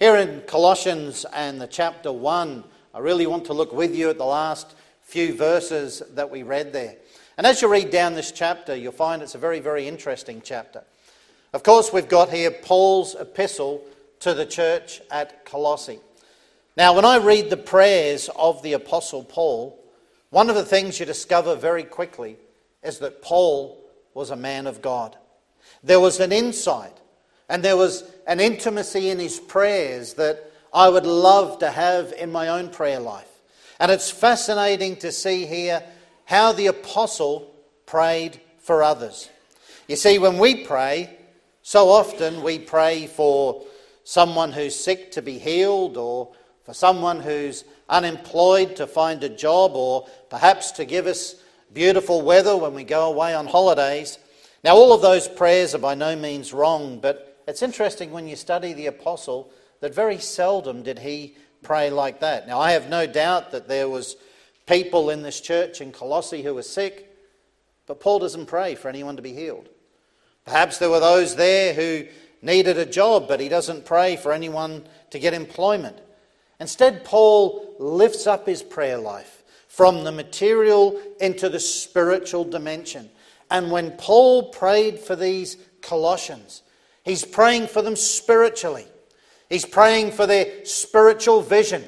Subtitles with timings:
[0.00, 2.64] Here in Colossians and the chapter 1,
[2.94, 6.72] I really want to look with you at the last few verses that we read
[6.72, 6.96] there.
[7.36, 10.84] And as you read down this chapter, you'll find it's a very, very interesting chapter.
[11.52, 13.84] Of course, we've got here Paul's epistle
[14.20, 16.00] to the church at Colossae.
[16.78, 19.78] Now, when I read the prayers of the Apostle Paul,
[20.30, 22.38] one of the things you discover very quickly
[22.82, 23.78] is that Paul
[24.14, 25.18] was a man of God.
[25.84, 26.96] There was an insight
[27.50, 32.30] and there was an intimacy in his prayers that I would love to have in
[32.30, 33.28] my own prayer life.
[33.80, 35.82] And it's fascinating to see here
[36.26, 37.52] how the apostle
[37.86, 39.28] prayed for others.
[39.88, 41.18] You see, when we pray,
[41.62, 43.64] so often we pray for
[44.04, 46.28] someone who's sick to be healed, or
[46.64, 51.34] for someone who's unemployed to find a job, or perhaps to give us
[51.72, 54.18] beautiful weather when we go away on holidays.
[54.62, 58.36] Now, all of those prayers are by no means wrong, but it's interesting when you
[58.36, 59.50] study the apostle
[59.80, 62.46] that very seldom did he pray like that.
[62.46, 64.16] Now, I have no doubt that there was
[64.66, 67.12] people in this church in Colossae who were sick,
[67.86, 69.68] but Paul doesn't pray for anyone to be healed.
[70.44, 72.06] Perhaps there were those there who
[72.40, 75.98] needed a job, but he doesn't pray for anyone to get employment.
[76.60, 83.10] Instead, Paul lifts up his prayer life from the material into the spiritual dimension.
[83.50, 86.62] And when Paul prayed for these Colossians,
[87.04, 88.86] he's praying for them spiritually.
[89.48, 91.84] He's praying for their spiritual vision.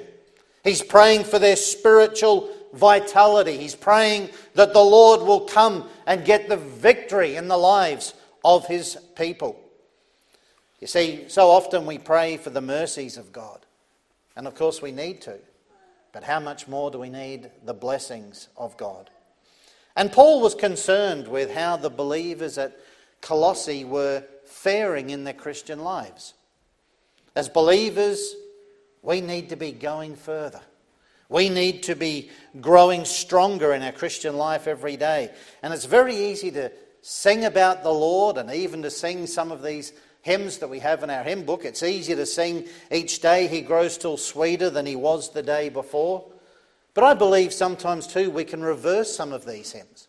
[0.65, 3.57] He's praying for their spiritual vitality.
[3.59, 8.67] He's praying that the Lord will come and get the victory in the lives of
[8.67, 9.59] his people.
[10.81, 13.61] You see, so often we pray for the mercies of God.
[14.35, 15.39] And of course, we need to.
[16.13, 19.09] But how much more do we need the blessings of God?
[19.95, 22.79] And Paul was concerned with how the believers at
[23.21, 26.35] Colossae were faring in their Christian lives.
[27.35, 28.35] As believers,
[29.03, 30.61] we need to be going further.
[31.29, 35.31] We need to be growing stronger in our Christian life every day.
[35.63, 36.71] And it's very easy to
[37.01, 41.03] sing about the Lord and even to sing some of these hymns that we have
[41.03, 41.65] in our hymn book.
[41.65, 45.71] It's easy to sing each day, He grows still sweeter than He was the day
[45.71, 46.25] before.
[46.95, 50.09] But I believe sometimes too we can reverse some of these hymns.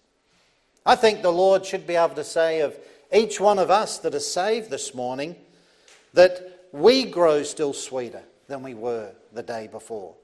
[0.86, 2.78] I think the Lord should be able to say of
[3.14, 5.36] each one of us that is saved this morning
[6.14, 10.16] that we grow still sweeter than we were the day before.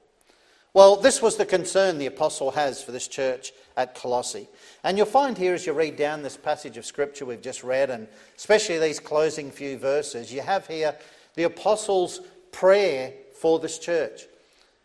[0.72, 4.48] Well, this was the concern the apostle has for this church at Colossae.
[4.84, 7.90] And you'll find here as you read down this passage of scripture we've just read,
[7.90, 8.06] and
[8.36, 10.94] especially these closing few verses, you have here
[11.34, 12.20] the apostle's
[12.52, 14.26] prayer for this church.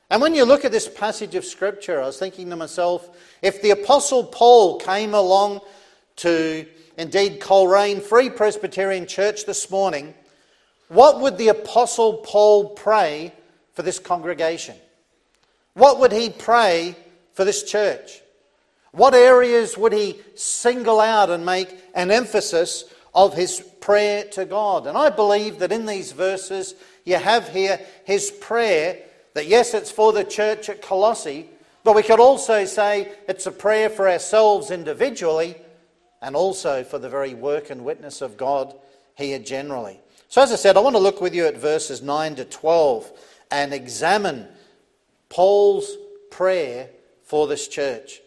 [0.09, 3.09] And when you look at this passage of scripture, I was thinking to myself,
[3.41, 5.61] if the apostle Paul came along
[6.17, 6.65] to
[6.97, 10.13] indeed Coleraine Free Presbyterian Church this morning,
[10.87, 13.33] what would the apostle Paul pray
[13.73, 14.75] for this congregation?
[15.73, 16.95] What would he pray
[17.33, 18.21] for this church?
[18.91, 24.87] What areas would he single out and make an emphasis of his prayer to God?
[24.87, 28.99] And I believe that in these verses you have here his prayer
[29.33, 31.49] that, yes, it's for the church at Colossae,
[31.83, 35.55] but we could also say it's a prayer for ourselves individually
[36.25, 38.73] and also for the very work and witness of God
[39.13, 39.99] here generally.
[40.27, 43.11] So, as I said, I want to look with you at verses 9 to 12
[43.51, 44.47] and examine
[45.29, 45.95] Paul's
[46.31, 46.89] prayer
[47.21, 48.21] for this church.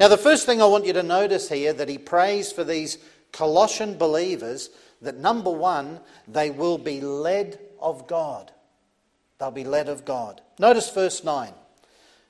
[0.00, 2.96] Now, the first thing I want you to notice here that he prays for these
[3.30, 4.70] Colossian believers
[5.02, 8.52] that number one, they will be led of God.
[9.38, 10.40] They'll be led of God.
[10.58, 11.52] Notice verse 9.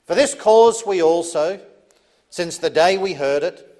[0.06, 1.60] For this cause we also,
[2.30, 3.73] since the day we heard it,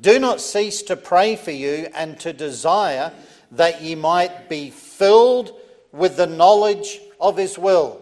[0.00, 3.12] do not cease to pray for you and to desire
[3.52, 5.52] that ye might be filled
[5.92, 8.00] with the knowledge of his will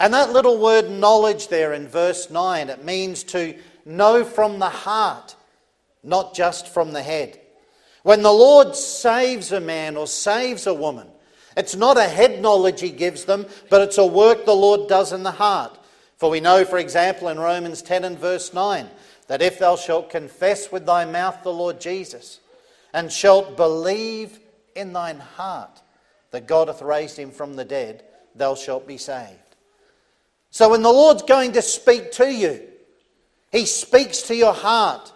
[0.00, 4.70] and that little word knowledge there in verse 9, it means to know from the
[4.70, 5.36] heart,
[6.02, 7.38] not just from the head.
[8.02, 11.06] When the Lord saves a man or saves a woman,
[11.54, 15.12] it's not a head knowledge he gives them, but it's a work the Lord does
[15.12, 15.78] in the heart.
[16.16, 18.88] For we know, for example, in Romans 10 and verse 9,
[19.30, 22.40] that if thou shalt confess with thy mouth the Lord Jesus,
[22.92, 24.40] and shalt believe
[24.74, 25.82] in thine heart
[26.32, 28.02] that God hath raised him from the dead,
[28.34, 29.54] thou shalt be saved.
[30.50, 32.60] So when the Lord's going to speak to you,
[33.52, 35.12] He speaks to your heart.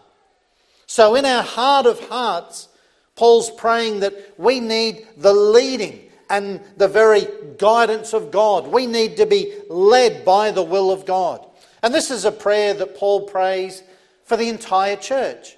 [0.87, 2.69] So in our heart of hearts,
[3.17, 7.27] Paul's praying that we need the leading and the very
[7.59, 8.69] guidance of God.
[8.69, 11.45] We need to be led by the will of God.
[11.83, 13.83] And this is a prayer that Paul prays
[14.25, 15.57] for the entire church.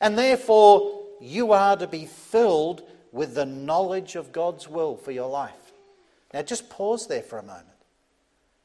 [0.00, 2.82] And therefore, you are to be filled
[3.12, 5.52] with the knowledge of God's will for your life.
[6.32, 7.66] Now just pause there for a moment.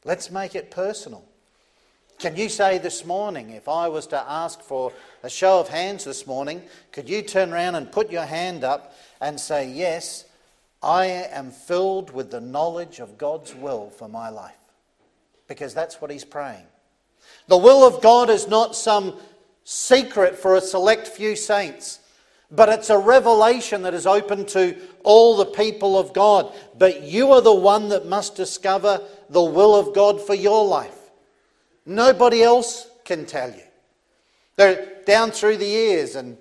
[0.04, 1.26] Let's make it personal.
[2.20, 4.94] Can you say this morning, if I was to ask for
[5.24, 6.62] a show of hands this morning,
[6.94, 10.24] could you turn around and put your hand up and say, Yes,
[10.82, 14.54] I am filled with the knowledge of God's will for my life?
[15.48, 16.66] Because that's what he's praying.
[17.47, 19.15] The will of God is not some
[19.63, 22.00] secret for a select few saints,
[22.51, 26.53] but it's a revelation that is open to all the people of God.
[26.77, 30.97] But you are the one that must discover the will of God for your life.
[31.86, 33.62] Nobody else can tell you.
[34.56, 36.38] They're down through the years, and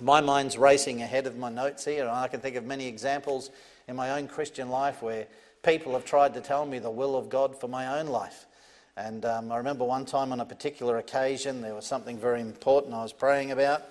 [0.00, 3.50] my mind's racing ahead of my notes here, and I can think of many examples
[3.88, 5.26] in my own Christian life where
[5.62, 8.46] people have tried to tell me the will of God for my own life.
[8.96, 12.94] And um, I remember one time on a particular occasion, there was something very important
[12.94, 13.82] I was praying about.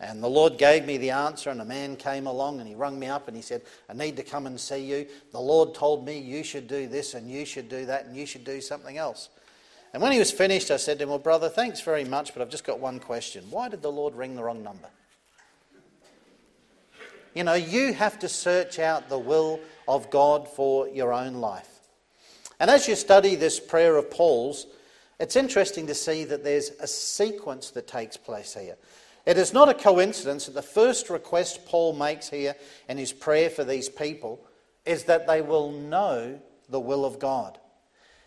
[0.00, 2.98] And the Lord gave me the answer, and a man came along and he rung
[2.98, 5.06] me up and he said, I need to come and see you.
[5.32, 8.24] The Lord told me you should do this and you should do that and you
[8.24, 9.28] should do something else.
[9.92, 12.40] And when he was finished, I said to him, Well, brother, thanks very much, but
[12.40, 13.44] I've just got one question.
[13.50, 14.88] Why did the Lord ring the wrong number?
[17.34, 21.69] You know, you have to search out the will of God for your own life.
[22.60, 24.66] And as you study this prayer of Paul's,
[25.18, 28.76] it's interesting to see that there's a sequence that takes place here.
[29.26, 32.54] It is not a coincidence that the first request Paul makes here
[32.88, 34.44] in his prayer for these people
[34.86, 37.58] is that they will know the will of God.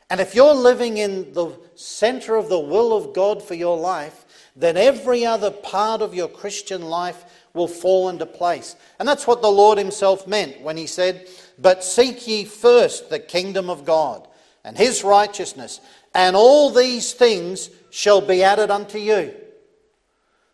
[0.10, 4.26] And if you're living in the center of the will of God for your life,
[4.56, 8.76] then every other part of your Christian life will fall into place.
[9.00, 11.28] And that's what the Lord Himself meant when He said,
[11.60, 14.28] But seek ye first the kingdom of God
[14.64, 15.82] and His righteousness,
[16.16, 19.34] and all these things shall be added unto you.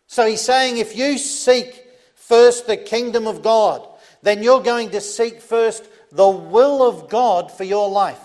[0.06, 3.86] So He's saying, if you seek first the kingdom of God,
[4.22, 8.20] then you're going to seek first the will of God for your life.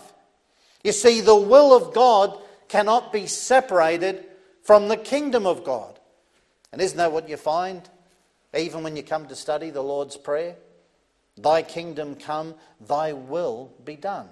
[0.83, 2.37] You see, the will of God
[2.67, 4.25] cannot be separated
[4.63, 5.99] from the kingdom of God.
[6.71, 7.87] And isn't that what you find
[8.57, 10.55] even when you come to study the Lord's Prayer?
[11.37, 14.29] Thy kingdom come, thy will be done.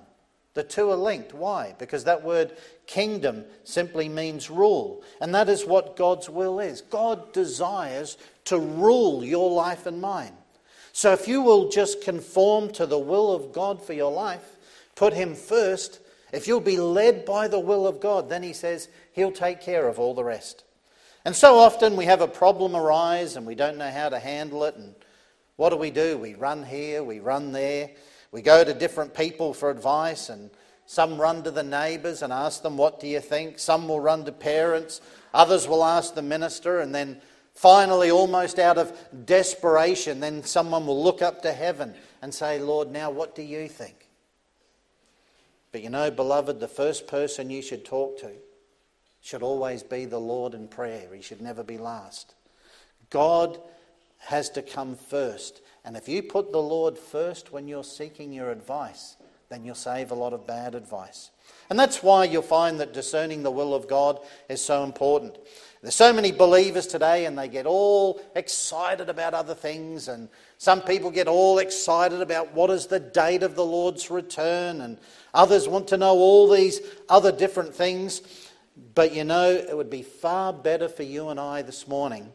[0.54, 1.34] The two are linked.
[1.34, 1.76] Why?
[1.80, 2.56] Because that word
[2.86, 5.04] kingdom simply means rule.
[5.20, 6.82] And that is what God's will is.
[6.82, 10.34] God desires to rule your life and mine.
[10.92, 14.58] So if you will just conform to the will of God for your life,
[14.96, 16.00] put Him first,
[16.34, 19.88] if you'll be led by the will of God, then he says he'll take care
[19.88, 20.64] of all the rest.
[21.24, 24.64] And so often we have a problem arise and we don't know how to handle
[24.66, 24.76] it.
[24.76, 24.96] And
[25.56, 26.18] what do we do?
[26.18, 27.92] We run here, we run there,
[28.32, 30.30] we go to different people for advice.
[30.30, 30.50] And
[30.86, 33.60] some run to the neighbours and ask them, What do you think?
[33.60, 35.02] Some will run to parents,
[35.34, 36.80] others will ask the minister.
[36.80, 37.22] And then
[37.54, 42.92] finally, almost out of desperation, then someone will look up to heaven and say, Lord,
[42.92, 44.08] now what do you think?
[45.72, 48.32] But you know, beloved, the first person you should talk to
[49.22, 51.08] should always be the Lord in prayer.
[51.14, 52.36] He should never be last.
[53.10, 53.60] God
[54.26, 55.62] has to come first.
[55.86, 59.18] And if you put the Lord first when you're seeking your advice,
[59.50, 61.30] then you'll save a lot of bad advice.
[61.70, 65.38] And that's why you'll find that discerning the will of God is so important.
[65.82, 70.08] There's so many believers today, and they get all excited about other things.
[70.08, 74.82] And some people get all excited about what is the date of the Lord's return.
[74.82, 74.98] And
[75.34, 76.80] others want to know all these
[77.10, 78.22] other different things.
[78.96, 82.32] But you know, it would be far better for you and I this morning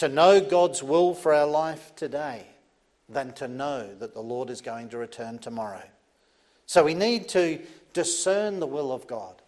[0.00, 2.46] to know God's will for our life today
[3.08, 5.82] than to know that the Lord is going to return tomorrow.
[6.66, 7.60] So we need to
[7.94, 9.40] discern the will of God.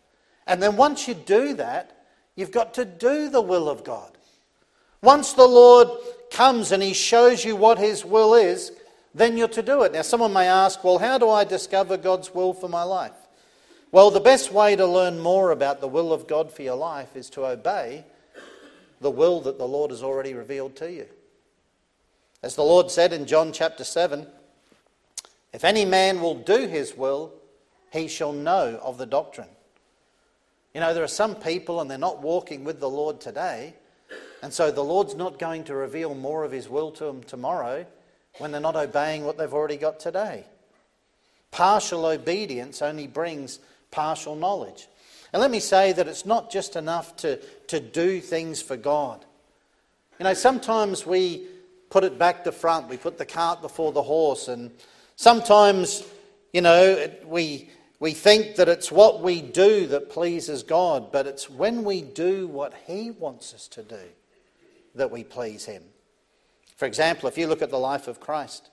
[0.46, 2.02] And then once you do that,
[2.34, 4.16] You've got to do the will of God.
[5.02, 5.88] Once the Lord
[6.30, 8.72] comes and He shows you what His will is,
[9.14, 9.92] then you're to do it.
[9.92, 13.12] Now, someone may ask, well, how do I discover God's will for my life?
[13.90, 17.14] Well, the best way to learn more about the will of God for your life
[17.14, 18.04] is to obey
[19.02, 21.06] the will that the Lord has already revealed to you.
[22.42, 24.26] As the Lord said in John chapter 7,
[25.52, 27.32] if any man will do his will,
[27.92, 29.48] he shall know of the doctrine.
[30.74, 33.74] You know, there are some people and they're not walking with the Lord today,
[34.42, 37.86] and so the Lord's not going to reveal more of His will to them tomorrow
[38.38, 40.44] when they're not obeying what they've already got today.
[41.52, 44.88] Partial obedience only brings partial knowledge.
[45.32, 47.36] And let me say that it's not just enough to,
[47.68, 49.24] to do things for God.
[50.18, 51.46] You know, sometimes we
[51.90, 54.70] put it back to front, we put the cart before the horse, and
[55.16, 56.04] sometimes,
[56.52, 61.48] you know, we we think that it's what we do that pleases God, but it's
[61.48, 64.10] when we do what He wants us to do
[64.96, 65.84] that we please Him.
[66.76, 68.70] For example, if you look at the life of Christ,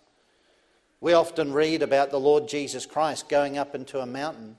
[1.02, 4.58] We often read about the Lord Jesus Christ going up into a mountain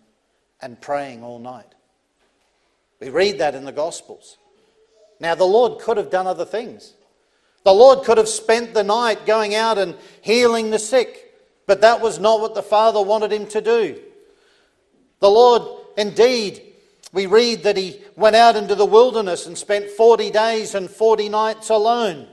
[0.61, 1.75] and praying all night.
[3.01, 4.37] We read that in the Gospels.
[5.19, 6.95] Now, the Lord could have done other things.
[7.65, 11.35] The Lord could have spent the night going out and healing the sick,
[11.67, 14.01] but that was not what the Father wanted him to do.
[15.21, 15.63] The Lord,
[15.97, 16.63] indeed,
[17.13, 21.29] we read that he went out into the wilderness and spent 40 days and 40
[21.29, 22.27] nights alone.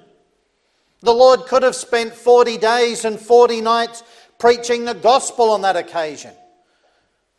[1.02, 4.04] The Lord could have spent 40 days and 40 nights
[4.40, 6.34] preaching the gospel on that occasion.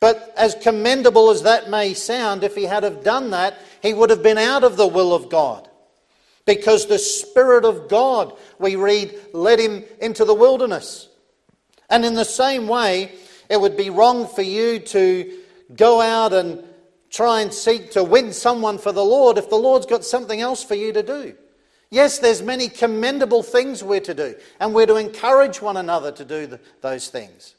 [0.00, 4.10] But as commendable as that may sound, if he had have done that, he would
[4.10, 5.68] have been out of the will of God.
[6.46, 11.08] Because the Spirit of God, we read, led him into the wilderness.
[11.90, 13.12] And in the same way,
[13.50, 15.38] it would be wrong for you to
[15.74, 16.62] go out and
[17.10, 20.62] try and seek to win someone for the Lord if the Lord's got something else
[20.62, 21.34] for you to do.
[21.90, 26.24] Yes, there's many commendable things we're to do, and we're to encourage one another to
[26.24, 27.54] do the, those things.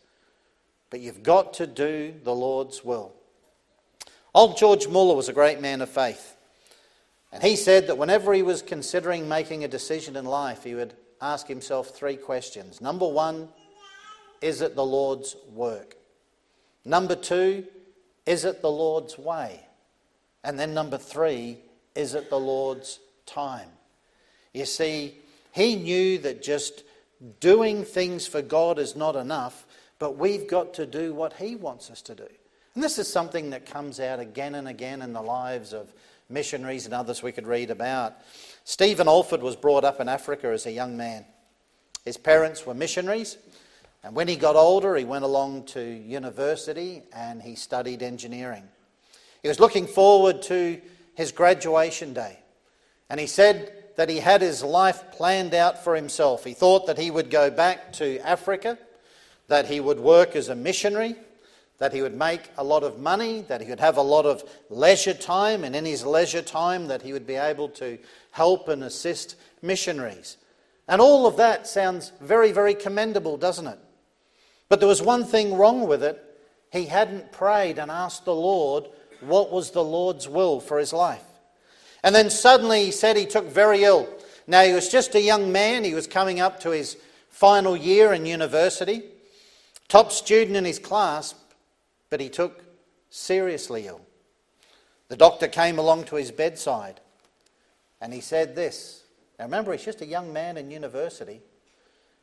[0.89, 3.13] But you've got to do the Lord's will.
[4.33, 6.35] Old George Muller was a great man of faith.
[7.31, 10.93] And he said that whenever he was considering making a decision in life, he would
[11.21, 12.81] ask himself three questions.
[12.81, 13.49] Number one,
[14.41, 15.95] is it the Lord's work?
[16.85, 17.65] Number two,
[18.25, 19.59] is it the Lord's way?
[20.43, 21.59] And then number three,
[21.95, 23.69] is it the Lord's time?
[24.53, 25.17] You see,
[25.51, 26.83] he knew that just
[27.39, 29.65] doing things for God is not enough,
[29.99, 32.27] but we've got to do what he wants us to do.
[32.73, 35.93] And this is something that comes out again and again in the lives of
[36.29, 38.13] missionaries and others we could read about.
[38.63, 41.25] Stephen Olford was brought up in Africa as a young man.
[42.05, 43.37] His parents were missionaries,
[44.03, 48.63] and when he got older, he went along to university and he studied engineering.
[49.41, 50.79] He was looking forward to
[51.15, 52.39] his graduation day,
[53.09, 56.45] and he said that he had his life planned out for himself.
[56.45, 58.77] He thought that he would go back to Africa,
[59.49, 61.15] that he would work as a missionary
[61.79, 64.43] that he would make a lot of money, that he would have a lot of
[64.69, 67.97] leisure time, and in his leisure time, that he would be able to
[68.31, 70.37] help and assist missionaries.
[70.89, 73.79] And all of that sounds very, very commendable, doesn't it?
[74.67, 76.21] But there was one thing wrong with it.
[76.71, 78.85] He hadn't prayed and asked the Lord
[79.21, 81.23] what was the Lord's will for his life.
[82.03, 84.07] And then suddenly he said he took very ill.
[84.47, 86.97] Now, he was just a young man, he was coming up to his
[87.29, 89.03] final year in university,
[89.89, 91.35] top student in his class,
[92.09, 92.63] but he took
[93.09, 94.01] seriously ill.
[95.09, 97.01] The doctor came along to his bedside
[97.99, 99.03] and he said this.
[99.37, 101.41] Now remember, he's just a young man in university.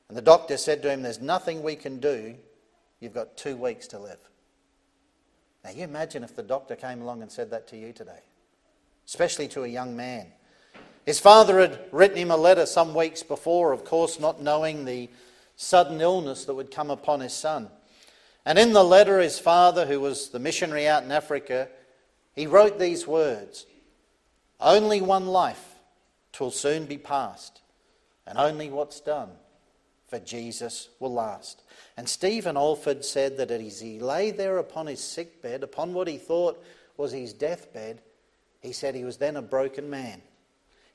[0.09, 2.37] And the doctor said to him, There's nothing we can do.
[3.01, 4.19] You've got two weeks to live.
[5.65, 8.21] Now you imagine if the doctor came along and said that to you today,
[9.07, 10.29] especially to a young man.
[11.05, 15.09] His father had written him a letter some weeks before, of course, not knowing the
[15.57, 17.69] sudden illness that would come upon his son.
[18.45, 21.69] And in the letter, his father, who was the missionary out in Africa,
[22.35, 23.67] he wrote these words
[24.61, 25.75] Only one life
[26.33, 27.61] twill soon be past,
[28.27, 29.31] and only what's done
[30.09, 31.63] for Jesus will last.
[31.97, 36.07] And Stephen Olford said that as he lay there upon his sick bed, upon what
[36.07, 36.63] he thought
[36.97, 38.01] was his deathbed,
[38.61, 40.21] he said he was then a broken man.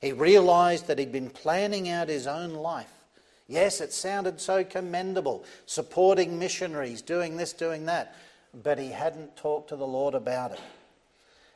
[0.00, 3.01] He realized that he'd been planning out his own life
[3.48, 8.16] Yes, it sounded so commendable, supporting missionaries, doing this, doing that,
[8.62, 10.60] but he hadn't talked to the Lord about it.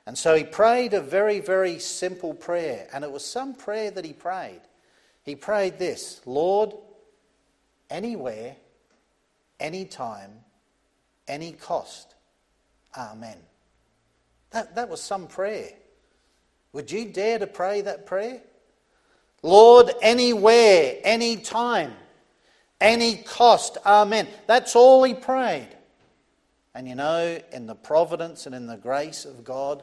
[0.07, 4.05] And so he prayed a very, very simple prayer, and it was some prayer that
[4.05, 4.61] he prayed.
[5.25, 6.75] He prayed this Lord,
[7.91, 8.57] anywhere,
[9.59, 10.31] anytime,
[11.27, 12.15] any cost.
[12.97, 13.39] Amen.
[14.51, 15.71] That, that was some prayer.
[16.73, 18.41] Would you dare to pray that prayer?
[19.47, 21.95] Lord, anywhere, any time,
[22.81, 24.27] any cost, amen.
[24.47, 25.69] That's all he prayed.
[26.75, 29.83] And you know, in the providence and in the grace of God,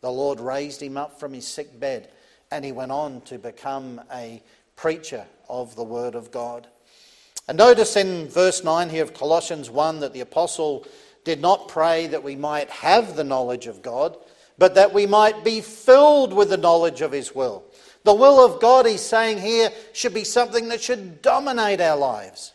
[0.00, 2.10] the Lord raised him up from his sick bed
[2.50, 4.42] and he went on to become a
[4.76, 6.66] preacher of the Word of God.
[7.48, 10.86] And notice in verse 9 here of Colossians 1 that the apostle
[11.24, 14.16] did not pray that we might have the knowledge of God,
[14.58, 17.64] but that we might be filled with the knowledge of his will.
[18.04, 22.52] The will of God, he's saying here, should be something that should dominate our lives.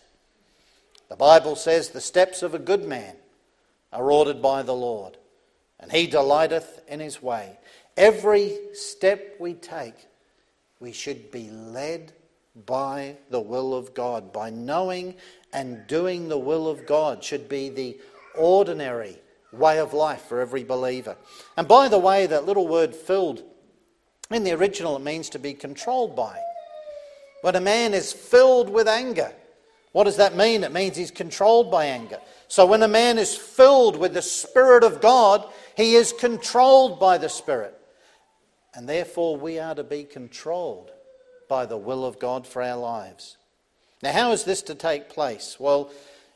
[1.10, 3.16] The Bible says, The steps of a good man
[3.92, 5.18] are ordered by the Lord,
[5.80, 7.58] and he delighteth in his way.
[7.98, 9.96] Every step we take,
[10.80, 12.14] we should be led
[12.66, 15.16] by the will of God, by knowing
[15.52, 18.00] and doing the will of God, should be the
[18.36, 19.18] ordinary
[19.52, 21.18] way of life for every believer.
[21.58, 23.44] And by the way, that little word filled
[24.32, 26.40] in the original, it means to be controlled by.
[27.42, 29.34] When a man is filled with anger,
[29.92, 30.64] What does that mean?
[30.64, 32.20] It means he's controlled by anger.
[32.48, 37.18] So when a man is filled with the Spirit of God, he is controlled by
[37.18, 37.76] the Spirit.
[38.76, 40.92] And therefore, we are to be controlled
[41.48, 43.38] by the will of God for our lives.
[44.04, 45.58] Now, how is this to take place?
[45.60, 45.92] Well,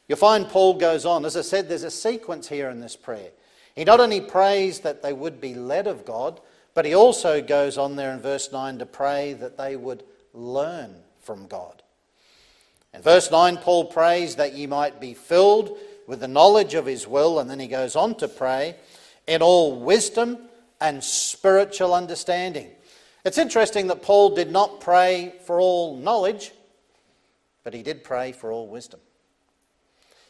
[0.08, 1.24] you'll find Paul goes on.
[1.24, 3.30] As I said, there's a sequence here in this prayer.
[3.76, 6.42] He not only prays that they would be led of God,
[6.74, 10.04] but he also goes on there in verse 9 to pray that they would
[10.34, 11.82] learn from God.
[12.94, 15.78] In verse 9, Paul prays that ye might be filled
[16.08, 18.76] with the knowledge of his will, and then he goes on to pray
[19.28, 20.38] in all wisdom
[20.82, 22.70] and spiritual understanding.
[23.24, 26.52] It's interesting that Paul did not pray for all knowledge,
[27.64, 29.00] but he did pray for all wisdom.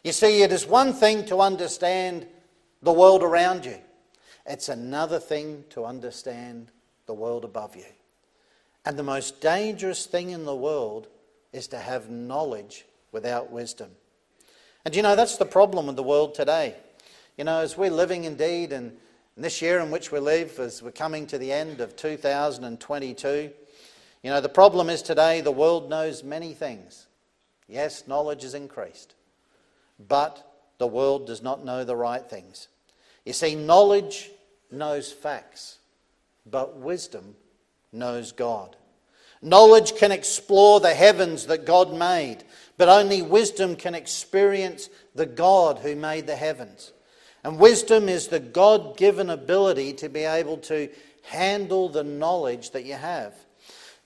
[0.03, 2.27] You see, it is one thing to understand
[2.81, 3.77] the world around you,
[4.45, 6.71] it's another thing to understand
[7.05, 7.85] the world above you.
[8.85, 11.07] And the most dangerous thing in the world
[11.53, 13.91] is to have knowledge without wisdom.
[14.85, 16.75] And you know, that's the problem with the world today.
[17.37, 18.93] You know, as we're living indeed in
[19.37, 23.51] this year in which we live, as we're coming to the end of 2022,
[24.21, 27.07] you know, the problem is today the world knows many things.
[27.67, 29.15] Yes, knowledge is increased,
[29.99, 30.45] but
[30.77, 32.67] the world does not know the right things.
[33.25, 34.31] You see, knowledge
[34.71, 35.77] knows facts,
[36.45, 37.35] but wisdom
[37.91, 38.75] knows God.
[39.41, 42.43] Knowledge can explore the heavens that God made,
[42.77, 46.93] but only wisdom can experience the God who made the heavens.
[47.43, 50.89] And wisdom is the God given ability to be able to
[51.23, 53.33] handle the knowledge that you have.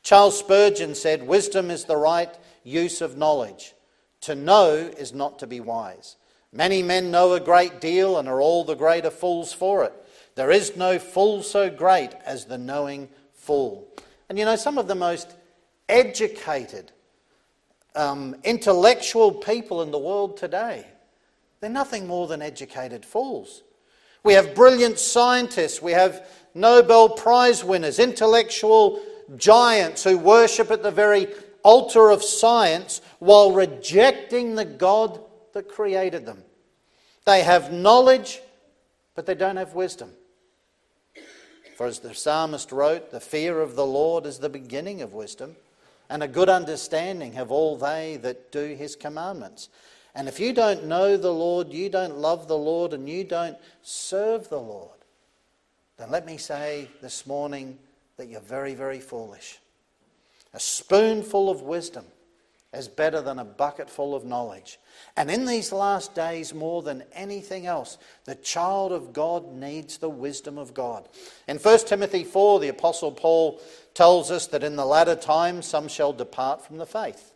[0.01, 2.33] Charles Spurgeon said, Wisdom is the right
[2.63, 3.73] use of knowledge.
[4.21, 6.15] To know is not to be wise.
[6.57, 9.93] Many men know a great deal and are all the greater fools for it.
[10.33, 13.87] There is no fool so great as the knowing fool.
[14.27, 15.35] And you know, some of the most
[15.87, 16.91] educated,
[17.95, 20.87] um, intellectual people in the world today,
[21.59, 23.61] they're nothing more than educated fools.
[24.23, 28.99] We have brilliant scientists, we have Nobel Prize winners, intellectual
[29.35, 31.27] giants who worship at the very
[31.61, 35.21] altar of science while rejecting the God
[35.53, 36.43] that created them.
[37.27, 38.39] They have knowledge,
[39.13, 40.13] but they don't have wisdom.
[41.75, 45.57] For as the psalmist wrote, the fear of the Lord is the beginning of wisdom,
[46.09, 49.67] and a good understanding have all they that do his commandments.
[50.15, 53.57] And if you don't know the Lord, you don't love the Lord, and you don't
[53.83, 54.97] serve the Lord,
[55.97, 57.77] then let me say this morning
[58.15, 59.59] that you're very, very foolish.
[60.53, 62.05] A spoonful of wisdom
[62.73, 64.77] is better than a bucket full of knowledge.
[65.15, 70.09] And in these last days, more than anything else, the child of God needs the
[70.09, 71.07] wisdom of God.
[71.47, 73.61] In 1 Timothy 4, the Apostle Paul
[73.93, 77.31] tells us that in the latter times some shall depart from the faith,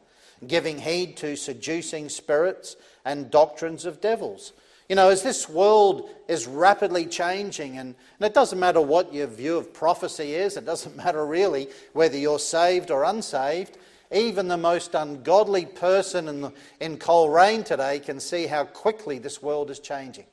[0.45, 4.51] giving heed to seducing spirits and doctrines of devils.
[4.89, 9.27] You know, as this world is rapidly changing, and, and it doesn't matter what your
[9.27, 13.77] view of prophecy is, it doesn't matter really whether you're saved or unsaved,
[14.11, 19.41] even the most ungodly person in, the, in Coleraine today can see how quickly this
[19.41, 20.25] world is changing.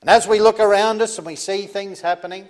[0.00, 2.48] And as we look around us and we see things happening,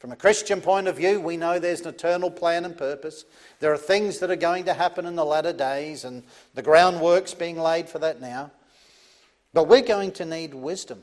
[0.00, 3.26] from a Christian point of view, we know there's an eternal plan and purpose.
[3.58, 6.22] There are things that are going to happen in the latter days, and
[6.54, 8.50] the groundwork's being laid for that now.
[9.52, 11.02] But we're going to need wisdom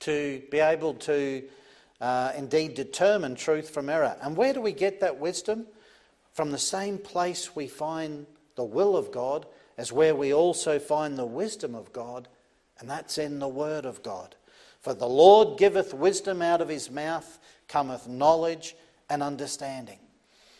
[0.00, 1.42] to be able to
[2.00, 4.16] uh, indeed determine truth from error.
[4.22, 5.66] And where do we get that wisdom?
[6.34, 9.46] From the same place we find the will of God
[9.78, 12.28] as where we also find the wisdom of God,
[12.78, 14.34] and that's in the Word of God.
[14.80, 18.76] For the Lord giveth wisdom out of his mouth, cometh knowledge
[19.08, 19.98] and understanding.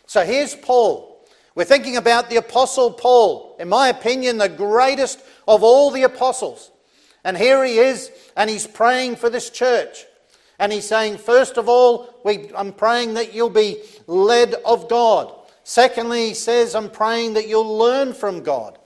[0.07, 1.25] So here's Paul.
[1.55, 6.71] We're thinking about the Apostle Paul, in my opinion, the greatest of all the apostles.
[7.23, 10.05] And here he is, and he's praying for this church.
[10.59, 15.33] And he's saying, first of all, we, I'm praying that you'll be led of God.
[15.67, 18.77] Secondly, he says, I'm praying that you'll learn from God.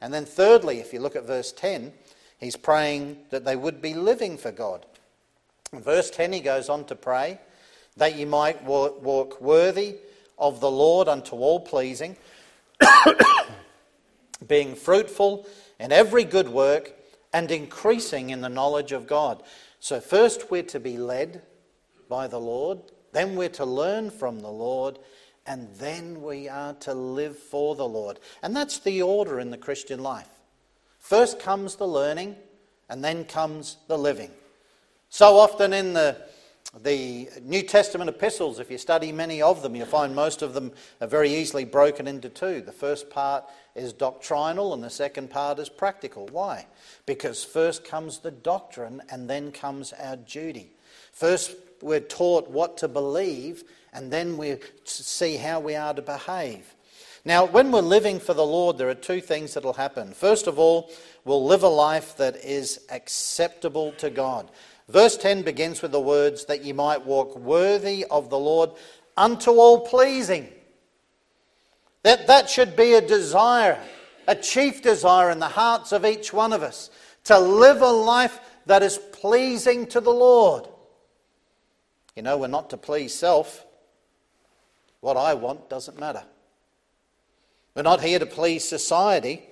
[0.00, 1.92] And then, thirdly, if you look at verse 10,
[2.38, 4.86] he's praying that they would be living for God.
[5.72, 7.40] In verse 10, he goes on to pray
[7.96, 9.96] that you might walk worthy
[10.38, 12.16] of the Lord unto all pleasing,
[14.46, 15.44] being fruitful
[15.80, 16.94] in every good work
[17.32, 19.42] and increasing in the knowledge of God.
[19.80, 21.42] So, first we're to be led
[22.08, 22.78] by the Lord,
[23.10, 25.00] then we're to learn from the Lord,
[25.48, 28.20] and then we are to live for the Lord.
[28.42, 30.28] And that's the order in the Christian life.
[30.98, 32.36] First comes the learning,
[32.88, 34.30] and then comes the living.
[35.08, 36.16] So often in the
[36.82, 40.72] the New Testament epistles, if you study many of them, you'll find most of them
[41.00, 42.60] are very easily broken into two.
[42.60, 46.28] The first part is doctrinal and the second part is practical.
[46.30, 46.66] Why?
[47.06, 50.72] Because first comes the doctrine and then comes our duty.
[51.10, 53.64] First, we're taught what to believe
[53.98, 56.76] and then we see how we are to behave.
[57.24, 60.12] Now, when we're living for the Lord, there are two things that will happen.
[60.12, 60.88] First of all,
[61.24, 64.52] we'll live a life that is acceptable to God.
[64.88, 68.70] Verse 10 begins with the words that ye might walk worthy of the Lord
[69.16, 70.48] unto all pleasing.
[72.04, 73.80] That, that should be a desire,
[74.28, 76.88] a chief desire in the hearts of each one of us
[77.24, 80.68] to live a life that is pleasing to the Lord.
[82.14, 83.64] You know, we're not to please self.
[85.00, 86.22] What I want doesn't matter.
[87.74, 89.42] We're not here to please society.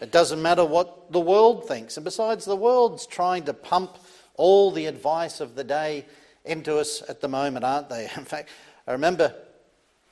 [0.00, 1.96] It doesn't matter what the world thinks.
[1.96, 3.98] And besides, the world's trying to pump
[4.34, 6.06] all the advice of the day
[6.44, 8.04] into us at the moment, aren't they?
[8.16, 8.48] In fact,
[8.86, 9.34] I remember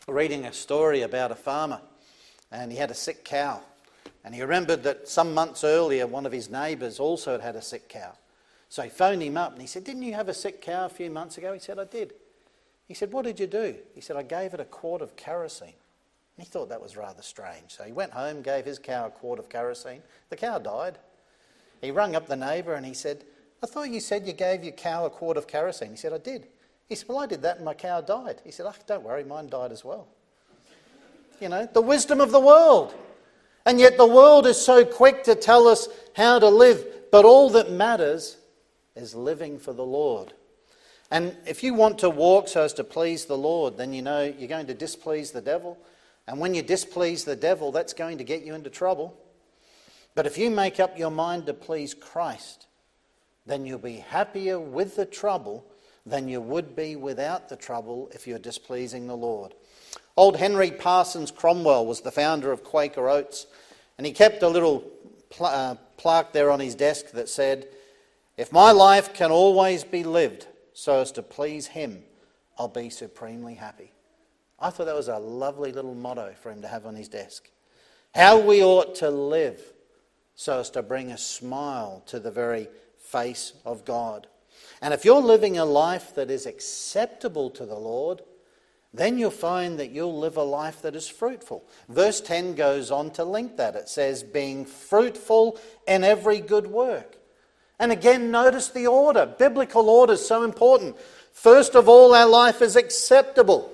[0.07, 1.81] reading a story about a farmer
[2.53, 3.61] and he had a sick cow.
[4.25, 7.63] And he remembered that some months earlier, one of his neighbours also had had a
[7.63, 8.13] sick cow.
[8.69, 10.91] So he phoned him up and he said, Didn't you have a sick cow a
[10.91, 11.53] few months ago?
[11.53, 12.13] He said, I did.
[12.89, 13.77] He said, What did you do?
[13.95, 15.69] He said, I gave it a quart of kerosene.
[15.69, 17.71] And he thought that was rather strange.
[17.73, 20.03] So he went home, gave his cow a quart of kerosene.
[20.31, 20.99] The cow died.
[21.81, 23.25] He rung up the neighbour and he said,
[23.63, 25.91] I thought you said you gave your cow a quart of kerosene.
[25.91, 26.47] He said, I did.
[26.89, 28.41] He said, Well, I did that and my cow died.
[28.45, 30.09] He said, oh, Don't worry, mine died as well.
[31.41, 32.95] You know, the wisdom of the world.
[33.67, 37.51] And yet the world is so quick to tell us how to live, but all
[37.51, 38.39] that matters
[38.97, 40.33] is living for the Lord.
[41.11, 44.23] And if you want to walk so as to please the Lord, then you know
[44.23, 45.79] you're going to displease the devil.
[46.27, 49.19] And when you displease the devil, that's going to get you into trouble.
[50.15, 52.67] But if you make up your mind to please Christ,
[53.47, 55.65] then you'll be happier with the trouble
[56.05, 59.55] than you would be without the trouble if you're displeasing the Lord.
[60.17, 63.47] Old Henry Parsons Crowell was the founder of Quaker Oats,
[63.97, 64.81] and he kept a little
[65.31, 67.69] pl- uh, plaque there on his desk that said,
[68.37, 70.47] If my life can always be lived
[70.79, 72.05] so as to please Him,
[72.57, 73.91] I'll be supremely happy.
[74.61, 77.51] I thought that was a lovely little motto for him to have on his desk.
[78.15, 79.61] How we ought to live
[80.37, 84.29] so as to bring a smile to the very face of God.
[84.81, 88.23] And if you're living a life that is acceptable to the Lord,
[88.95, 91.65] then you'll find that you'll live a life that is fruitful.
[91.89, 93.75] Verse 10 goes on to link that.
[93.75, 97.18] It says, being fruitful in every good work.
[97.79, 99.27] And again, notice the order.
[99.27, 100.97] Biblical order is so important.
[101.33, 103.73] First of all, our life is acceptable,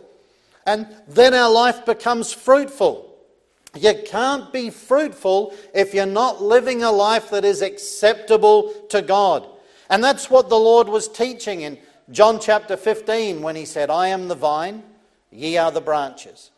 [0.67, 3.11] and then our life becomes fruitful.
[3.75, 9.47] You can't be fruitful if you're not living a life that is acceptable to God.
[9.90, 11.79] And that's what the Lord was teaching in
[12.11, 14.83] John chapter 15 when he said, I am the vine,
[15.31, 16.51] ye are the branches.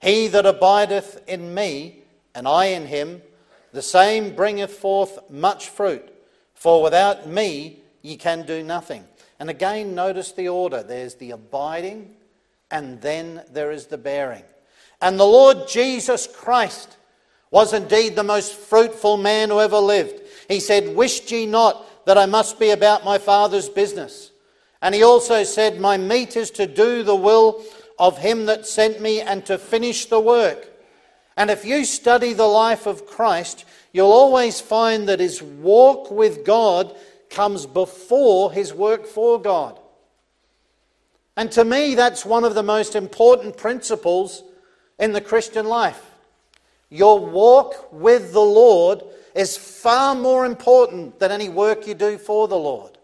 [0.00, 2.02] He that abideth in me,
[2.34, 3.22] and I in him,
[3.72, 6.12] the same bringeth forth much fruit.
[6.60, 9.06] For without me ye can do nothing.
[9.38, 12.10] And again, notice the order there's the abiding,
[12.70, 14.44] and then there is the bearing.
[15.00, 16.98] And the Lord Jesus Christ
[17.50, 20.20] was indeed the most fruitful man who ever lived.
[20.48, 24.30] He said, Wished ye not that I must be about my Father's business?
[24.82, 27.64] And he also said, My meat is to do the will
[27.98, 30.68] of him that sent me and to finish the work.
[31.38, 36.44] And if you study the life of Christ, you'll always find that his walk with
[36.44, 36.94] God
[37.28, 39.78] comes before his work for God.
[41.36, 44.42] And to me, that's one of the most important principles
[44.98, 46.04] in the Christian life.
[46.90, 49.02] Your walk with the Lord
[49.34, 52.98] is far more important than any work you do for the Lord.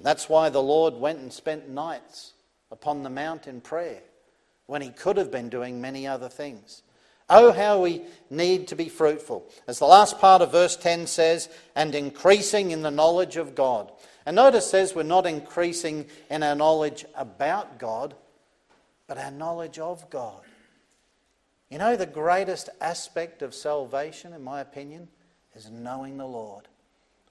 [0.00, 2.34] That's why the Lord went and spent nights
[2.70, 4.02] upon the mount in prayer
[4.66, 6.82] when he could have been doing many other things.
[7.30, 9.46] Oh, how we need to be fruitful.
[9.66, 13.92] As the last part of verse 10 says, and increasing in the knowledge of God.
[14.24, 18.14] And notice says we're not increasing in our knowledge about God,
[19.06, 20.42] but our knowledge of God.
[21.70, 25.08] You know, the greatest aspect of salvation, in my opinion,
[25.54, 26.68] is knowing the Lord.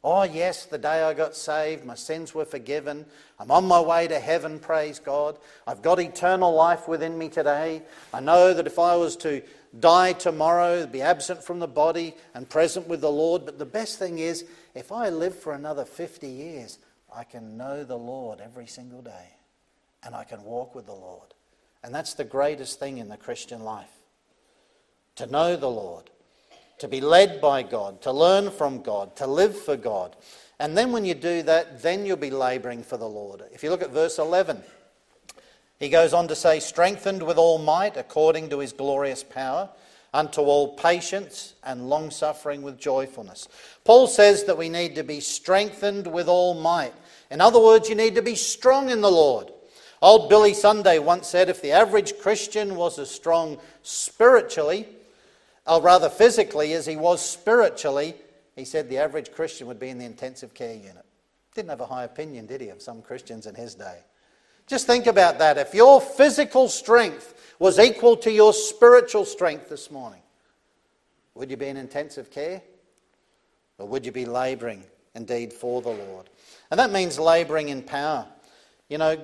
[0.04, 3.06] Oh, yes, the day I got saved, my sins were forgiven.
[3.40, 5.38] I'm on my way to heaven, praise God.
[5.66, 7.82] I've got eternal life within me today.
[8.14, 9.42] I know that if I was to
[9.80, 13.46] die tomorrow, be absent from the body and present with the Lord.
[13.46, 16.80] But the best thing is, if I live for another 50 years,
[17.14, 19.36] I can know the Lord every single day
[20.04, 21.34] and I can walk with the Lord.
[21.84, 23.92] And that's the greatest thing in the Christian life
[25.16, 26.10] to know the Lord,
[26.78, 30.16] to be led by God, to learn from God, to live for God.
[30.60, 33.42] And then when you do that, then you'll be laboring for the Lord.
[33.52, 34.62] If you look at verse 11,
[35.80, 39.70] he goes on to say, strengthened with all might according to his glorious power,
[40.13, 43.48] unto all patience and long suffering with joyfulness.
[43.84, 46.94] Paul says that we need to be strengthened with all might.
[47.30, 49.52] In other words, you need to be strong in the Lord.
[50.02, 54.88] Old Billy Sunday once said if the average Christian was as strong spiritually,
[55.68, 58.16] or rather physically, as he was spiritually,
[58.56, 61.06] he said the average Christian would be in the intensive care unit.
[61.54, 64.00] Didn't have a high opinion, did he, of some Christians in his day?
[64.68, 65.58] Just think about that.
[65.58, 70.22] If your physical strength was equal to your spiritual strength this morning,
[71.36, 72.62] would you be in intensive care?
[73.78, 74.84] Or would you be labouring
[75.16, 76.30] indeed for the Lord?
[76.70, 78.28] And that means labouring in power.
[78.90, 79.22] You know,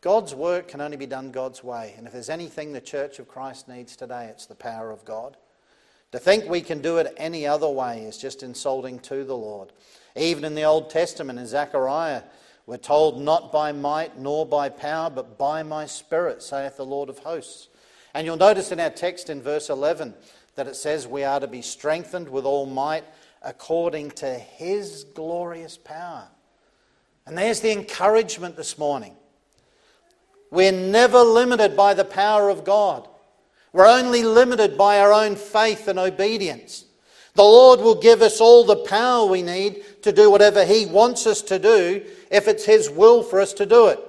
[0.00, 1.94] God's work can only be done God's way.
[1.96, 5.36] And if there's anything the Church of Christ needs today, it's the power of God.
[6.12, 9.72] To think we can do it any other way is just insulting to the Lord.
[10.16, 12.22] Even in the Old Testament, in Zechariah,
[12.70, 17.08] we're told, Not by might nor by power, but by my Spirit, saith the Lord
[17.08, 17.66] of hosts.
[18.14, 20.14] And you'll notice in our text in verse 11
[20.54, 23.02] that it says we are to be strengthened with all might
[23.42, 26.28] according to his glorious power.
[27.26, 29.16] And there's the encouragement this morning.
[30.52, 33.08] We're never limited by the power of God.
[33.72, 36.84] We're only limited by our own faith and obedience.
[37.34, 41.26] The Lord will give us all the power we need to do whatever He wants
[41.26, 44.00] us to do if it's His will for us to do it.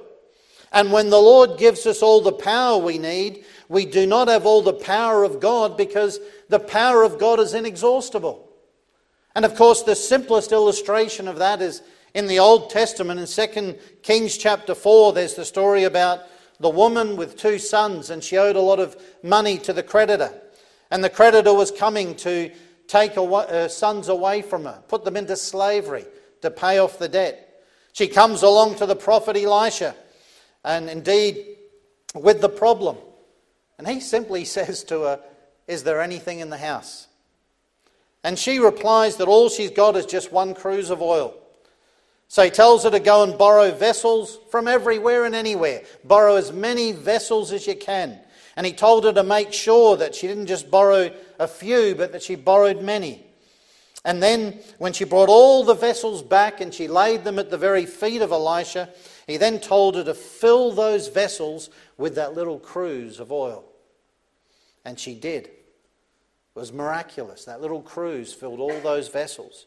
[0.71, 4.45] And when the Lord gives us all the power we need, we do not have
[4.45, 8.49] all the power of God because the power of God is inexhaustible.
[9.35, 11.81] And of course, the simplest illustration of that is
[12.13, 16.21] in the Old Testament, in 2 Kings chapter 4, there's the story about
[16.59, 20.33] the woman with two sons, and she owed a lot of money to the creditor.
[20.89, 22.51] And the creditor was coming to
[22.91, 26.05] take her uh, sons away from her, put them into slavery
[26.41, 27.63] to pay off the debt.
[27.93, 29.95] She comes along to the prophet Elisha,
[30.65, 31.55] and indeed
[32.13, 32.97] with the problem.
[33.77, 35.19] And he simply says to her,
[35.67, 37.07] Is there anything in the house?
[38.25, 41.33] And she replies that all she's got is just one cruse of oil.
[42.27, 45.83] So he tells her to go and borrow vessels from everywhere and anywhere.
[46.03, 48.19] Borrow as many vessels as you can.
[48.57, 51.09] And he told her to make sure that she didn't just borrow
[51.41, 53.25] a few, but that she borrowed many.
[54.05, 57.57] And then, when she brought all the vessels back and she laid them at the
[57.57, 58.89] very feet of Elisha,
[59.25, 63.65] he then told her to fill those vessels with that little cruse of oil.
[64.85, 65.45] And she did.
[65.45, 65.55] It
[66.53, 67.45] was miraculous.
[67.45, 69.65] That little cruse filled all those vessels.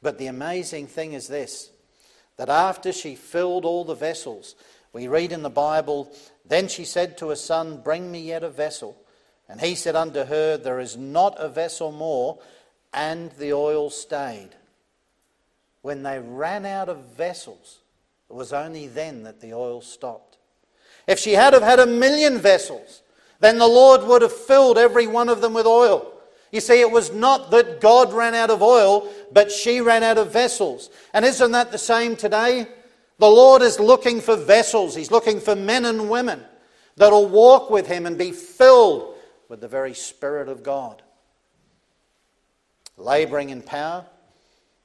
[0.00, 1.70] But the amazing thing is this
[2.36, 4.54] that after she filled all the vessels,
[4.92, 6.12] we read in the Bible,
[6.46, 8.96] then she said to her son, Bring me yet a vessel.
[9.48, 12.38] And he said unto her, There is not a vessel more,
[12.92, 14.50] and the oil stayed.
[15.82, 17.78] When they ran out of vessels,
[18.28, 20.36] it was only then that the oil stopped.
[21.06, 23.02] If she had have had a million vessels,
[23.40, 26.12] then the Lord would have filled every one of them with oil.
[26.52, 30.18] You see, it was not that God ran out of oil, but she ran out
[30.18, 30.90] of vessels.
[31.14, 32.66] And isn't that the same today?
[33.18, 34.94] The Lord is looking for vessels.
[34.94, 36.42] He's looking for men and women
[36.96, 39.14] that'll walk with Him and be filled
[39.48, 41.02] with the very Spirit of God.
[42.96, 44.04] Laboring in power.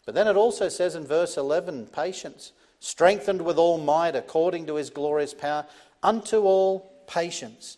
[0.06, 4.76] But then it also says in verse 11 patience, strengthened with all might according to
[4.76, 5.66] His glorious power,
[6.02, 7.78] unto all patience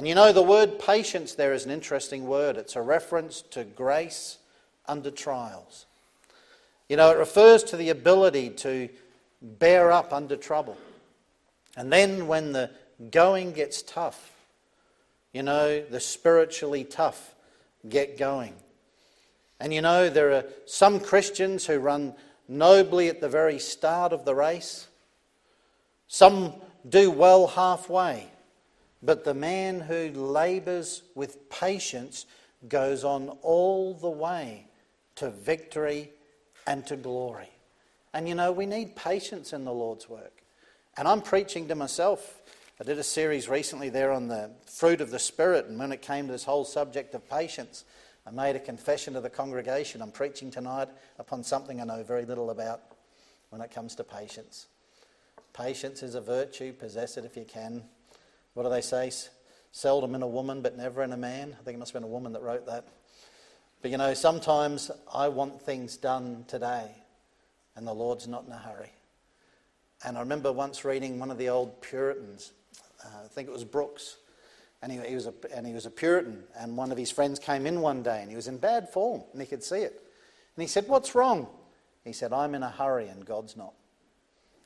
[0.00, 2.56] and you know, the word patience there is an interesting word.
[2.56, 4.38] It's a reference to grace
[4.86, 5.84] under trials.
[6.88, 8.88] You know, it refers to the ability to
[9.42, 10.76] bear up under trouble.
[11.76, 12.70] And then when the
[13.10, 14.32] going gets tough,
[15.32, 17.34] you know, the spiritually tough
[17.88, 18.54] get going.
[19.58, 22.14] And you know, there are some Christians who run
[22.48, 24.88] nobly at the very start of the race,
[26.08, 26.54] some
[26.88, 28.26] do well halfway.
[29.02, 32.26] But the man who labours with patience
[32.68, 34.66] goes on all the way
[35.16, 36.10] to victory
[36.66, 37.48] and to glory.
[38.12, 40.42] And you know, we need patience in the Lord's work.
[40.96, 42.42] And I'm preaching to myself.
[42.80, 46.00] I did a series recently there on the fruit of the Spirit, and when it
[46.00, 47.84] came to this whole subject of patience,
[48.26, 50.00] I made a confession to the congregation.
[50.00, 50.88] I'm preaching tonight
[51.18, 52.80] upon something I know very little about
[53.50, 54.66] when it comes to patience.
[55.52, 57.82] Patience is a virtue, possess it if you can.
[58.54, 59.12] What do they say?
[59.72, 61.54] Seldom in a woman, but never in a man.
[61.60, 62.88] I think it must have been a woman that wrote that.
[63.82, 66.92] But you know, sometimes I want things done today,
[67.76, 68.92] and the Lord's not in a hurry.
[70.02, 72.52] And I remember once reading one of the old Puritans,
[73.04, 74.18] Uh, I think it was Brooks,
[74.82, 76.44] and he, he, was a, and he was a Puritan.
[76.58, 79.22] And one of his friends came in one day, and he was in bad form,
[79.32, 80.02] and he could see it.
[80.56, 81.48] And he said, What's wrong?
[82.04, 83.74] He said, I'm in a hurry and God's not.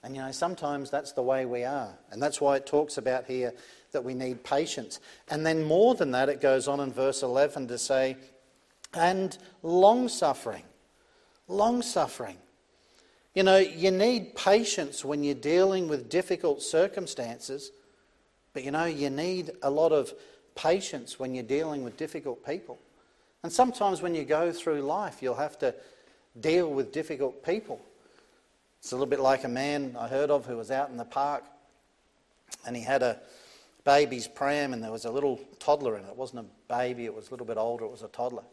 [0.03, 1.99] And you know, sometimes that's the way we are.
[2.11, 3.55] And that's why it talks about here
[3.93, 5.01] that we need patience.
[5.29, 8.17] And then more than that, it goes on in verse 11 to say,
[8.93, 10.65] and long suffering.
[11.49, 12.37] Long suffering.
[13.35, 17.73] You know, you need patience when you're dealing with difficult circumstances,
[18.55, 20.15] but you know, you need a lot of
[20.55, 22.79] patience when you're dealing with difficult people.
[23.43, 25.75] And sometimes when you go through life, you'll have to
[26.41, 27.81] deal with difficult people.
[28.79, 31.05] It's a little bit like a man I heard of who was out in the
[31.05, 31.45] park
[32.67, 33.19] and he had a
[33.85, 36.09] baby's pram and there was a little toddler in it.
[36.09, 38.45] It wasn't a baby, it was a little bit older, it was a toddler.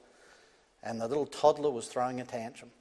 [0.84, 2.72] And the little toddler was throwing a tantrum.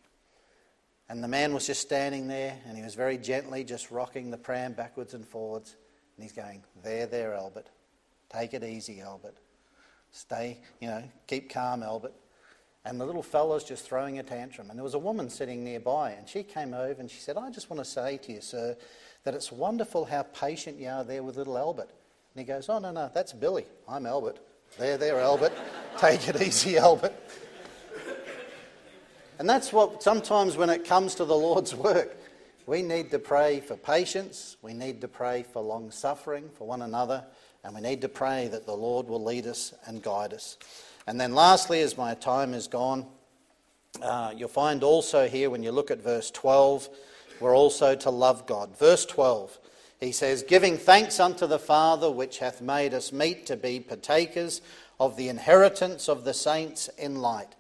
[1.09, 4.39] And the man was just standing there and he was very gently just rocking the
[4.39, 5.77] pram backwards and forwards.
[6.21, 7.69] And he's going, There, there, Albert.
[8.29, 9.37] Take it easy, Albert.
[10.11, 12.13] Stay, you know, keep calm, Albert.
[12.85, 14.69] And the little fellow's just throwing a tantrum.
[14.69, 17.49] And there was a woman sitting nearby, and she came over and she said, I
[17.51, 18.77] just want to say to you, sir,
[19.25, 21.89] that it's wonderful how patient you are there with little Albert.
[22.35, 23.65] And he goes, Oh, no, no, that's Billy.
[23.89, 24.41] I'm Albert.
[24.79, 25.55] There, there, Albert.
[25.97, 27.15] Take it easy, Albert.
[29.39, 32.15] And that's what sometimes when it comes to the Lord's work,
[32.71, 36.83] we need to pray for patience, we need to pray for long suffering for one
[36.83, 37.25] another,
[37.65, 40.57] and we need to pray that the Lord will lead us and guide us.
[41.09, 43.07] And then, lastly, as my time is gone,
[44.01, 46.89] uh, you'll find also here when you look at verse 12,
[47.41, 48.79] we're also to love God.
[48.79, 49.59] Verse 12,
[49.99, 54.61] he says, Giving thanks unto the Father which hath made us meet to be partakers
[55.01, 57.53] of the inheritance of the saints in light.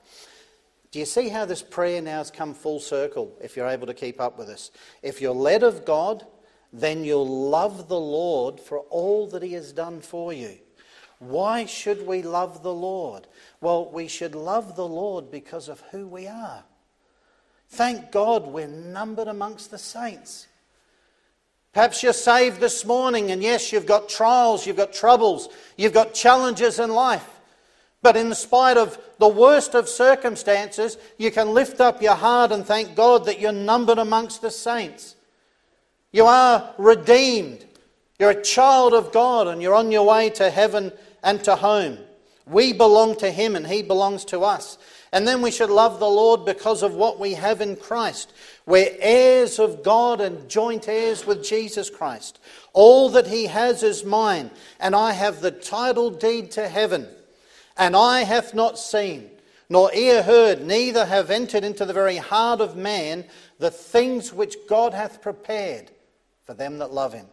[0.90, 3.94] Do you see how this prayer now has come full circle if you're able to
[3.94, 4.70] keep up with us?
[5.02, 6.26] If you're led of God,
[6.72, 10.58] then you'll love the Lord for all that He has done for you.
[11.20, 13.26] Why should we love the Lord?
[13.60, 16.64] Well, we should love the Lord because of who we are.
[17.68, 20.48] Thank God we're numbered amongst the saints.
[21.72, 26.14] Perhaps you're saved this morning, and yes, you've got trials, you've got troubles, you've got
[26.14, 27.39] challenges in life.
[28.02, 32.64] But in spite of the worst of circumstances, you can lift up your heart and
[32.64, 35.16] thank God that you're numbered amongst the saints.
[36.10, 37.66] You are redeemed.
[38.18, 41.98] You're a child of God and you're on your way to heaven and to home.
[42.46, 44.78] We belong to Him and He belongs to us.
[45.12, 48.32] And then we should love the Lord because of what we have in Christ.
[48.64, 52.38] We're heirs of God and joint heirs with Jesus Christ.
[52.72, 57.08] All that He has is mine, and I have the title deed to heaven.
[57.80, 59.30] And eye hath not seen,
[59.70, 63.24] nor ear heard, neither have entered into the very heart of man
[63.58, 65.90] the things which God hath prepared
[66.44, 67.26] for them that love him.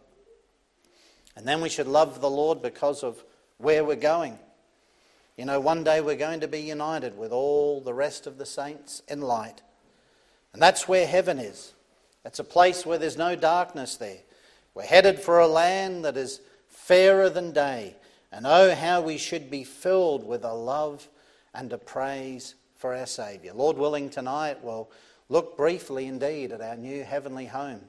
[1.36, 3.22] And then we should love the Lord because of
[3.58, 4.40] where we're going.
[5.36, 8.46] You know, one day we're going to be united with all the rest of the
[8.46, 9.62] saints in light.
[10.54, 11.74] And that's where heaven is.
[12.24, 14.20] It's a place where there's no darkness there.
[14.74, 17.98] We're headed for a land that is fairer than day,
[18.32, 21.08] and oh, how we should be filled with a love
[21.54, 23.54] and a praise for our Saviour.
[23.54, 24.92] Lord willing, tonight we'll
[25.30, 27.82] look briefly indeed at our new heavenly home.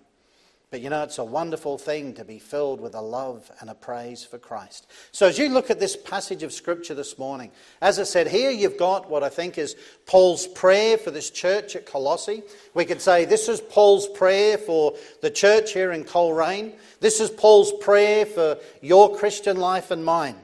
[0.70, 3.74] But you know, it's a wonderful thing to be filled with a love and a
[3.74, 4.86] praise for Christ.
[5.12, 7.50] So, as you look at this passage of Scripture this morning,
[7.80, 11.74] as I said, here you've got what I think is Paul's prayer for this church
[11.74, 12.42] at Colossae.
[12.74, 16.74] We could say this is Paul's prayer for the church here in Coleraine.
[17.00, 20.36] This is Paul's prayer for your Christian life and mine.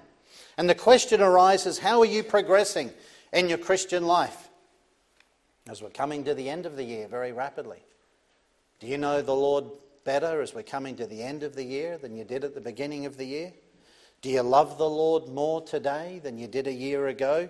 [0.57, 2.91] And the question arises how are you progressing
[3.35, 4.49] in your Christian life?
[5.69, 7.83] As we're coming to the end of the year very rapidly.
[8.81, 9.65] Do you know the Lord
[10.05, 12.61] better as we're coming to the end of the year than you did at the
[12.61, 13.53] beginning of the year?
[14.21, 17.49] Do you love the Lord more today than you did a year ago?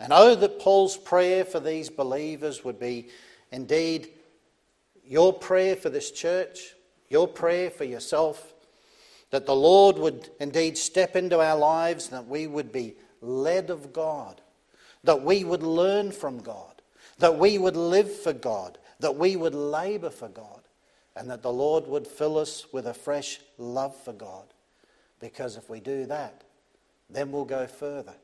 [0.00, 3.08] And oh, that Paul's prayer for these believers would be
[3.50, 4.08] indeed
[5.04, 6.74] your prayer for this church,
[7.08, 8.54] your prayer for yourself,
[9.30, 13.92] that the Lord would indeed step into our lives, that we would be led of
[13.92, 14.40] God,
[15.04, 16.82] that we would learn from God,
[17.18, 20.63] that we would live for God, that we would labour for God
[21.16, 24.46] and that the Lord would fill us with a fresh love for God.
[25.20, 26.42] Because if we do that,
[27.08, 28.14] then we'll go further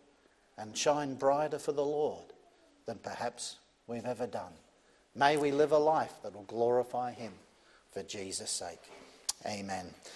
[0.59, 2.25] and shine brighter for the Lord
[2.87, 3.57] than perhaps
[3.87, 4.53] we've ever done.
[5.15, 7.33] May we live a life that will glorify Him
[7.93, 8.81] for Jesus' sake.
[9.47, 9.87] Amen.